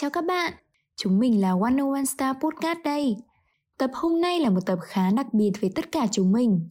Chào 0.00 0.10
các 0.10 0.24
bạn, 0.24 0.52
chúng 0.96 1.18
mình 1.18 1.40
là 1.40 1.54
101 1.54 2.04
Star 2.04 2.36
Podcast 2.36 2.78
đây. 2.84 3.16
Tập 3.78 3.90
hôm 3.94 4.20
nay 4.20 4.40
là 4.40 4.50
một 4.50 4.60
tập 4.66 4.78
khá 4.82 5.10
đặc 5.10 5.26
biệt 5.34 5.50
với 5.60 5.70
tất 5.74 5.92
cả 5.92 6.06
chúng 6.12 6.32
mình. 6.32 6.68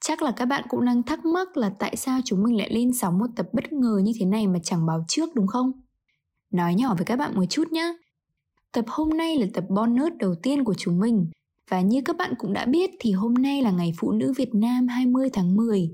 Chắc 0.00 0.22
là 0.22 0.32
các 0.36 0.46
bạn 0.46 0.64
cũng 0.68 0.84
đang 0.84 1.02
thắc 1.02 1.24
mắc 1.24 1.56
là 1.56 1.70
tại 1.78 1.96
sao 1.96 2.20
chúng 2.24 2.42
mình 2.42 2.58
lại 2.58 2.70
lên 2.72 2.92
sóng 2.92 3.18
một 3.18 3.26
tập 3.36 3.46
bất 3.52 3.72
ngờ 3.72 4.00
như 4.04 4.12
thế 4.20 4.26
này 4.26 4.46
mà 4.46 4.58
chẳng 4.62 4.86
báo 4.86 5.04
trước 5.08 5.34
đúng 5.34 5.46
không? 5.46 5.72
Nói 6.52 6.74
nhỏ 6.74 6.94
với 6.94 7.04
các 7.04 7.16
bạn 7.16 7.34
một 7.34 7.44
chút 7.50 7.72
nhé. 7.72 7.94
Tập 8.72 8.84
hôm 8.88 9.08
nay 9.08 9.38
là 9.38 9.46
tập 9.54 9.64
bonus 9.68 10.12
đầu 10.18 10.34
tiên 10.42 10.64
của 10.64 10.74
chúng 10.74 10.98
mình 10.98 11.26
và 11.70 11.80
như 11.80 12.00
các 12.04 12.16
bạn 12.16 12.34
cũng 12.38 12.52
đã 12.52 12.66
biết 12.66 12.90
thì 13.00 13.12
hôm 13.12 13.34
nay 13.34 13.62
là 13.62 13.70
ngày 13.70 13.92
Phụ 13.98 14.12
nữ 14.12 14.32
Việt 14.36 14.54
Nam 14.54 14.88
20 14.88 15.30
tháng 15.32 15.56
10 15.56 15.90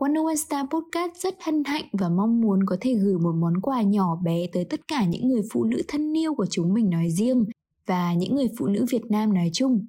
101 0.00 0.34
Star 0.36 0.66
Podcast 0.70 1.12
rất 1.16 1.34
hân 1.44 1.64
hạnh 1.64 1.84
và 1.92 2.08
mong 2.08 2.40
muốn 2.40 2.60
có 2.66 2.76
thể 2.80 2.94
gửi 2.94 3.18
một 3.18 3.32
món 3.34 3.60
quà 3.60 3.82
nhỏ 3.82 4.16
bé 4.24 4.46
tới 4.52 4.64
tất 4.64 4.80
cả 4.88 5.04
những 5.04 5.28
người 5.28 5.42
phụ 5.52 5.64
nữ 5.64 5.82
thân 5.88 6.18
yêu 6.18 6.34
của 6.34 6.46
chúng 6.50 6.74
mình 6.74 6.90
nói 6.90 7.10
riêng 7.10 7.44
và 7.86 8.14
những 8.14 8.36
người 8.36 8.48
phụ 8.58 8.66
nữ 8.66 8.84
Việt 8.90 9.04
Nam 9.10 9.34
nói 9.34 9.50
chung. 9.52 9.86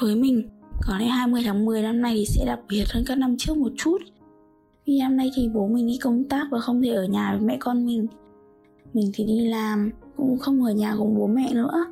Với 0.00 0.16
mình, 0.16 0.48
có 0.86 0.98
lẽ 0.98 1.06
20 1.06 1.42
tháng 1.44 1.64
10 1.64 1.82
năm 1.82 2.02
nay 2.02 2.14
thì 2.16 2.24
sẽ 2.26 2.44
đặc 2.46 2.60
biệt 2.68 2.84
hơn 2.88 3.04
các 3.06 3.18
năm 3.18 3.36
trước 3.38 3.56
một 3.56 3.72
chút. 3.76 3.98
Vì 4.86 4.98
năm 5.00 5.16
nay 5.16 5.30
thì 5.36 5.48
bố 5.54 5.68
mình 5.68 5.86
đi 5.86 5.98
công 6.02 6.24
tác 6.24 6.46
và 6.50 6.58
không 6.58 6.82
thể 6.82 6.88
ở 6.88 7.04
nhà 7.04 7.32
với 7.32 7.46
mẹ 7.46 7.56
con 7.60 7.86
mình. 7.86 8.06
Mình 8.92 9.10
thì 9.14 9.24
đi 9.24 9.48
làm, 9.48 9.90
cũng 10.16 10.38
không 10.38 10.64
ở 10.64 10.72
nhà 10.72 10.94
cùng 10.98 11.18
bố 11.18 11.26
mẹ 11.26 11.54
nữa. 11.54 11.84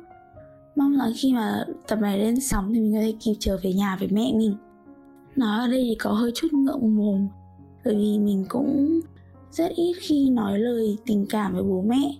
Mong 0.75 0.97
rằng 0.97 1.11
khi 1.15 1.33
mà 1.33 1.65
tập 1.87 1.99
này 1.99 2.19
lên 2.19 2.39
sóng 2.39 2.73
thì 2.73 2.79
mình 2.79 2.93
có 2.93 2.99
thể 2.99 3.13
kịp 3.19 3.33
trở 3.39 3.59
về 3.63 3.73
nhà 3.73 3.97
với 3.99 4.07
mẹ 4.11 4.33
mình 4.35 4.55
nói 5.37 5.59
ở 5.59 5.67
đây 5.67 5.83
thì 5.89 5.95
có 5.99 6.11
hơi 6.11 6.31
chút 6.35 6.53
ngượng 6.53 6.95
mồm 6.95 7.27
bởi 7.85 7.95
vì 7.95 8.19
mình 8.19 8.45
cũng 8.49 8.99
rất 9.51 9.71
ít 9.75 9.93
khi 9.99 10.29
nói 10.29 10.59
lời 10.59 10.97
tình 11.05 11.25
cảm 11.29 11.53
với 11.53 11.63
bố 11.63 11.81
mẹ. 11.81 12.17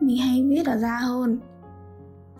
Mình 0.00 0.16
hay 0.16 0.42
viết 0.42 0.66
ở 0.66 0.76
ra 0.76 0.98
hơn. 1.02 1.38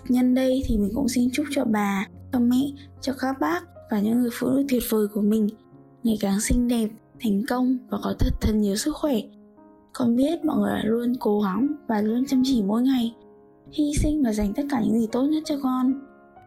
Nhân 0.08 0.34
đây 0.34 0.62
thì 0.66 0.78
mình 0.78 0.90
cũng 0.94 1.08
xin 1.08 1.30
chúc 1.32 1.46
cho 1.50 1.64
bà, 1.64 2.06
cho 2.32 2.40
mẹ, 2.40 2.72
cho 3.00 3.12
các 3.20 3.40
bác 3.40 3.64
và 3.90 4.00
những 4.00 4.20
người 4.20 4.30
phụ 4.32 4.46
nữ 4.48 4.64
tuyệt 4.68 4.82
vời 4.90 5.08
của 5.08 5.20
mình 5.20 5.48
ngày 6.02 6.18
càng 6.20 6.40
xinh 6.40 6.68
đẹp, 6.68 6.88
thành 7.20 7.42
công 7.48 7.78
và 7.90 7.98
có 8.02 8.14
thật 8.18 8.34
thật 8.40 8.52
nhiều 8.52 8.76
sức 8.76 8.96
khỏe. 8.96 9.14
Con 9.92 10.16
biết 10.16 10.44
mọi 10.44 10.58
người 10.58 10.80
luôn 10.84 11.14
cố 11.20 11.40
gắng 11.40 11.66
và 11.88 12.02
luôn 12.02 12.24
chăm 12.26 12.42
chỉ 12.44 12.62
mỗi 12.62 12.82
ngày, 12.82 13.14
hy 13.72 13.92
sinh 13.94 14.22
và 14.24 14.32
dành 14.32 14.52
tất 14.56 14.62
cả 14.70 14.82
những 14.84 15.00
gì 15.00 15.06
tốt 15.12 15.22
nhất 15.22 15.42
cho 15.46 15.54
con. 15.62 15.92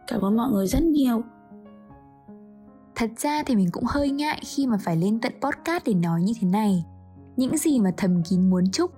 Cảm 0.06 0.20
ơn 0.20 0.36
mọi 0.36 0.50
người 0.50 0.66
rất 0.66 0.82
nhiều. 0.82 1.22
Thật 2.96 3.10
ra 3.16 3.42
thì 3.42 3.56
mình 3.56 3.68
cũng 3.72 3.84
hơi 3.86 4.10
ngại 4.10 4.42
khi 4.46 4.66
mà 4.66 4.78
phải 4.84 4.96
lên 4.96 5.18
tận 5.20 5.32
podcast 5.40 5.84
để 5.84 5.94
nói 5.94 6.22
như 6.22 6.32
thế 6.40 6.48
này. 6.48 6.84
Những 7.36 7.56
gì 7.56 7.80
mà 7.80 7.90
thầm 7.96 8.22
kín 8.22 8.50
muốn 8.50 8.70
chúc 8.70 8.90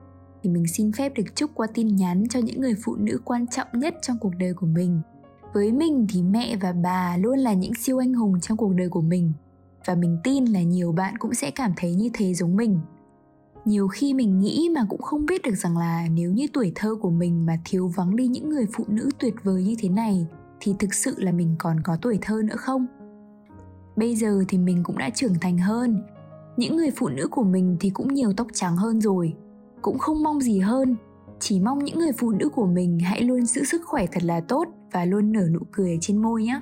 thì 0.42 0.50
mình 0.50 0.66
xin 0.66 0.92
phép 0.92 1.12
được 1.14 1.24
chúc 1.34 1.50
qua 1.54 1.66
tin 1.74 1.96
nhắn 1.96 2.24
cho 2.30 2.40
những 2.40 2.60
người 2.60 2.74
phụ 2.84 2.96
nữ 2.96 3.20
quan 3.24 3.46
trọng 3.46 3.68
nhất 3.74 3.94
trong 4.02 4.16
cuộc 4.20 4.32
đời 4.38 4.54
của 4.54 4.66
mình. 4.66 5.00
Với 5.54 5.72
mình 5.72 6.06
thì 6.10 6.22
mẹ 6.22 6.56
và 6.56 6.72
bà 6.72 7.16
luôn 7.16 7.38
là 7.38 7.52
những 7.52 7.74
siêu 7.74 7.98
anh 7.98 8.14
hùng 8.14 8.40
trong 8.40 8.56
cuộc 8.56 8.74
đời 8.74 8.88
của 8.88 9.00
mình 9.00 9.32
và 9.86 9.94
mình 9.94 10.18
tin 10.24 10.44
là 10.44 10.62
nhiều 10.62 10.92
bạn 10.92 11.18
cũng 11.18 11.34
sẽ 11.34 11.50
cảm 11.50 11.72
thấy 11.76 11.94
như 11.94 12.10
thế 12.12 12.34
giống 12.34 12.56
mình. 12.56 12.80
Nhiều 13.64 13.88
khi 13.88 14.14
mình 14.14 14.38
nghĩ 14.38 14.68
mà 14.74 14.86
cũng 14.88 15.02
không 15.02 15.26
biết 15.26 15.42
được 15.42 15.54
rằng 15.54 15.78
là 15.78 16.08
nếu 16.10 16.32
như 16.32 16.46
tuổi 16.52 16.72
thơ 16.74 16.94
của 17.00 17.10
mình 17.10 17.46
mà 17.46 17.58
thiếu 17.64 17.88
vắng 17.88 18.16
đi 18.16 18.26
những 18.26 18.50
người 18.50 18.66
phụ 18.72 18.84
nữ 18.88 19.08
tuyệt 19.18 19.34
vời 19.42 19.62
như 19.62 19.74
thế 19.78 19.88
này 19.88 20.26
thì 20.60 20.74
thực 20.78 20.94
sự 20.94 21.14
là 21.18 21.32
mình 21.32 21.54
còn 21.58 21.80
có 21.82 21.96
tuổi 22.02 22.18
thơ 22.22 22.42
nữa 22.44 22.56
không? 22.56 22.86
Bây 23.98 24.16
giờ 24.16 24.44
thì 24.48 24.58
mình 24.58 24.82
cũng 24.82 24.98
đã 24.98 25.10
trưởng 25.10 25.34
thành 25.40 25.58
hơn. 25.58 26.02
Những 26.56 26.76
người 26.76 26.90
phụ 26.96 27.08
nữ 27.08 27.28
của 27.30 27.44
mình 27.44 27.76
thì 27.80 27.90
cũng 27.90 28.14
nhiều 28.14 28.32
tóc 28.36 28.46
trắng 28.52 28.76
hơn 28.76 29.00
rồi, 29.00 29.34
cũng 29.82 29.98
không 29.98 30.22
mong 30.22 30.40
gì 30.40 30.58
hơn. 30.58 30.96
Chỉ 31.40 31.60
mong 31.60 31.84
những 31.84 31.98
người 31.98 32.12
phụ 32.12 32.30
nữ 32.30 32.48
của 32.48 32.66
mình 32.66 32.98
hãy 33.00 33.20
luôn 33.20 33.46
giữ 33.46 33.64
sức 33.64 33.82
khỏe 33.84 34.06
thật 34.12 34.22
là 34.24 34.40
tốt 34.40 34.64
và 34.92 35.04
luôn 35.04 35.32
nở 35.32 35.48
nụ 35.52 35.60
cười 35.72 35.98
trên 36.00 36.16
môi 36.16 36.42
nhé. 36.42 36.60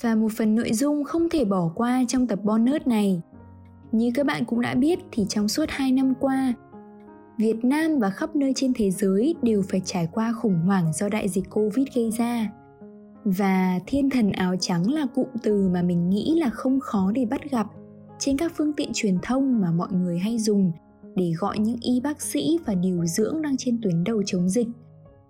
Và 0.00 0.14
một 0.14 0.28
phần 0.36 0.54
nội 0.54 0.72
dung 0.72 1.04
không 1.04 1.28
thể 1.28 1.44
bỏ 1.44 1.70
qua 1.74 2.04
trong 2.08 2.26
tập 2.26 2.38
bonus 2.42 2.86
này. 2.86 3.22
Như 3.92 4.10
các 4.14 4.26
bạn 4.26 4.44
cũng 4.44 4.60
đã 4.60 4.74
biết 4.74 4.98
thì 5.12 5.26
trong 5.28 5.48
suốt 5.48 5.64
2 5.68 5.92
năm 5.92 6.14
qua, 6.20 6.54
Việt 7.38 7.64
Nam 7.64 7.98
và 7.98 8.10
khắp 8.10 8.36
nơi 8.36 8.52
trên 8.56 8.72
thế 8.74 8.90
giới 8.90 9.34
đều 9.42 9.62
phải 9.68 9.82
trải 9.84 10.08
qua 10.12 10.32
khủng 10.32 10.60
hoảng 10.66 10.92
do 10.92 11.08
đại 11.08 11.28
dịch 11.28 11.50
Covid 11.50 11.86
gây 11.94 12.10
ra 12.10 12.50
và 13.24 13.80
thiên 13.86 14.10
thần 14.10 14.32
áo 14.32 14.54
trắng 14.60 14.90
là 14.90 15.06
cụm 15.14 15.26
từ 15.42 15.68
mà 15.68 15.82
mình 15.82 16.10
nghĩ 16.10 16.40
là 16.40 16.50
không 16.50 16.80
khó 16.80 17.12
để 17.14 17.24
bắt 17.24 17.50
gặp 17.50 17.66
trên 18.18 18.36
các 18.36 18.52
phương 18.56 18.72
tiện 18.72 18.90
truyền 18.94 19.18
thông 19.22 19.60
mà 19.60 19.70
mọi 19.70 19.88
người 19.92 20.18
hay 20.18 20.38
dùng 20.38 20.72
để 21.16 21.32
gọi 21.38 21.58
những 21.58 21.78
y 21.80 22.00
bác 22.00 22.22
sĩ 22.22 22.58
và 22.66 22.74
điều 22.74 23.06
dưỡng 23.06 23.42
đang 23.42 23.56
trên 23.56 23.78
tuyến 23.82 24.04
đầu 24.04 24.22
chống 24.26 24.48
dịch 24.48 24.68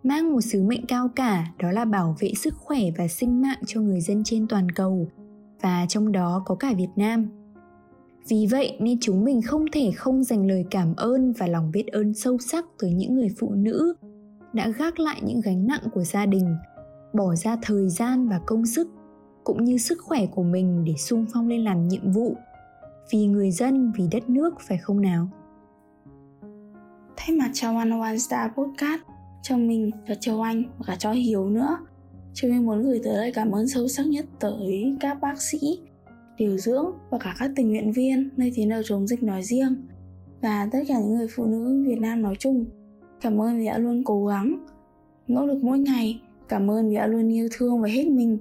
mang 0.05 0.33
một 0.33 0.41
sứ 0.41 0.63
mệnh 0.63 0.87
cao 0.87 1.09
cả, 1.17 1.47
đó 1.59 1.71
là 1.71 1.85
bảo 1.85 2.17
vệ 2.21 2.33
sức 2.37 2.55
khỏe 2.57 2.81
và 2.99 3.09
sinh 3.09 3.43
mạng 3.43 3.59
cho 3.67 3.81
người 3.81 4.01
dân 4.01 4.25
trên 4.25 4.49
toàn 4.49 4.71
cầu, 4.71 5.09
và 5.61 5.87
trong 5.89 6.13
đó 6.13 6.43
có 6.47 6.55
cả 6.55 6.75
Việt 6.77 6.89
Nam. 6.97 7.29
Vì 8.29 8.47
vậy 8.51 8.77
nên 8.81 8.99
chúng 9.01 9.25
mình 9.25 9.43
không 9.43 9.65
thể 9.73 9.91
không 9.97 10.25
dành 10.25 10.47
lời 10.47 10.65
cảm 10.71 10.95
ơn 10.97 11.33
và 11.33 11.47
lòng 11.47 11.71
biết 11.71 11.87
ơn 11.87 12.15
sâu 12.15 12.39
sắc 12.39 12.65
tới 12.79 12.93
những 12.93 13.15
người 13.15 13.29
phụ 13.39 13.55
nữ 13.55 13.95
đã 14.53 14.69
gác 14.69 15.01
lại 15.01 15.21
những 15.25 15.41
gánh 15.41 15.67
nặng 15.67 15.83
của 15.93 16.05
gia 16.05 16.27
đình 16.27 16.57
bỏ 17.15 17.35
ra 17.35 17.57
thời 17.63 17.89
gian 17.89 18.29
và 18.29 18.41
công 18.47 18.67
sức, 18.67 18.89
cũng 19.45 19.65
như 19.65 19.79
sức 19.79 19.99
khỏe 20.03 20.27
của 20.27 20.43
mình 20.43 20.85
để 20.85 20.95
sung 20.99 21.27
phong 21.33 21.49
lên 21.49 21.65
làm 21.65 21.89
nhiệm 21.89 22.13
vụ. 22.13 22.37
Vì 23.13 23.27
người 23.27 23.51
dân, 23.51 23.93
vì 23.97 24.05
đất 24.11 24.31
nước, 24.31 24.61
phải 24.61 24.79
không 24.79 25.01
nào? 25.01 25.29
Thay 27.17 27.37
mặt 27.37 27.51
cho 27.53 27.77
One 27.77 27.91
One 27.91 28.19
Star 28.19 28.51
Podcast, 28.57 29.01
cho 29.43 29.57
mình 29.57 29.91
và 30.09 30.15
Châu 30.15 30.43
anh 30.43 30.63
và 30.79 30.85
cả 30.87 30.97
cho 30.97 31.13
Hiếu 31.13 31.49
nữa. 31.49 31.79
Chúng 32.35 32.51
mình 32.51 32.67
muốn 32.67 32.83
gửi 32.83 33.01
tới 33.05 33.15
lời 33.17 33.33
cảm 33.35 33.51
ơn 33.51 33.69
sâu 33.69 33.89
sắc 33.89 34.07
nhất 34.07 34.27
tới 34.41 34.97
các 35.01 35.21
bác 35.21 35.43
sĩ, 35.43 35.79
điều 36.39 36.59
dưỡng 36.59 36.87
và 37.11 37.19
cả 37.19 37.35
các 37.39 37.51
tình 37.57 37.69
nguyện 37.69 37.93
viên 37.93 38.29
nơi 38.37 38.53
tuyến 38.57 38.69
đầu 38.69 38.83
chống 38.85 39.07
dịch 39.07 39.23
nói 39.23 39.43
riêng, 39.43 39.87
và 40.43 40.69
tất 40.73 40.79
cả 40.89 40.95
những 41.01 41.15
người 41.15 41.29
phụ 41.35 41.45
nữ 41.45 41.85
Việt 41.87 41.99
Nam 42.01 42.23
nói 42.23 42.35
chung. 42.39 42.65
Cảm 43.21 43.41
ơn 43.41 43.59
vì 43.59 43.67
đã 43.67 43.79
luôn 43.79 44.05
cố 44.05 44.27
gắng, 44.27 44.67
nỗ 45.29 45.47
lực 45.47 45.65
mỗi 45.65 45.79
ngày 45.79 46.21
Cảm 46.49 46.71
ơn 46.71 46.89
vì 46.89 46.95
đã 46.95 47.07
luôn 47.07 47.33
yêu 47.33 47.49
thương 47.53 47.81
và 47.81 47.89
hết 47.89 48.07
mình. 48.07 48.39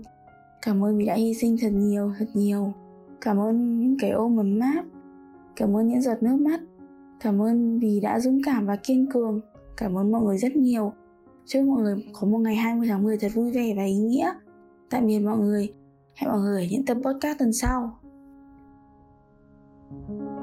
Cảm 0.62 0.84
ơn 0.84 0.98
vì 0.98 1.06
đã 1.06 1.14
hy 1.14 1.34
sinh 1.34 1.58
thật 1.62 1.70
nhiều, 1.74 2.14
thật 2.20 2.26
nhiều. 2.34 2.74
Cảm 3.22 3.40
ơn 3.40 3.80
những 3.80 3.98
cái 4.00 4.12
ôm 4.12 4.38
ấm 4.38 4.60
áp. 4.60 4.84
Cảm 5.56 5.78
ơn 5.78 5.88
những 5.88 6.02
giọt 6.02 6.24
nước 6.24 6.36
mắt. 6.36 6.62
Cảm 7.20 7.42
ơn 7.42 7.80
vì 7.80 8.00
đã 8.00 8.20
dũng 8.20 8.42
cảm 8.46 8.66
và 8.66 8.76
kiên 8.76 9.08
cường. 9.12 9.42
Cảm 9.78 9.98
ơn 9.98 10.12
mọi 10.12 10.22
người 10.22 10.38
rất 10.38 10.56
nhiều. 10.56 10.94
Chúc 11.46 11.64
mọi 11.66 11.82
người 11.82 11.96
có 12.14 12.28
một 12.28 12.38
ngày 12.38 12.56
20 12.56 12.88
tháng 12.88 13.04
10 13.04 13.18
thật 13.18 13.32
vui 13.34 13.52
vẻ 13.52 13.74
và 13.78 13.84
ý 13.84 13.98
nghĩa. 13.98 14.32
Tạm 14.90 15.08
biệt 15.08 15.20
mọi 15.20 15.38
người. 15.38 15.74
Hẹn 16.16 16.32
mọi 16.32 16.40
người 16.40 16.64
ở 16.64 16.68
những 16.72 16.86
tập 16.86 16.98
podcast 17.04 17.40
tuần 17.40 17.54
sau. 17.54 18.00
thank 20.08 20.20
you 20.20 20.43